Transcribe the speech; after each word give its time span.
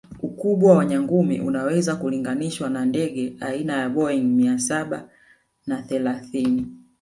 Ukubwa 0.21 0.77
wa 0.77 0.85
nyangumi 0.85 1.41
unaweza 1.41 1.95
kulinganishwa 1.95 2.69
na 2.69 2.85
ndege 2.85 3.35
aina 3.39 3.77
ya 3.77 3.89
Boeing 3.89 4.23
mia 4.23 4.59
Saba 4.59 5.09
na 5.67 5.81
thelathini 5.81 6.65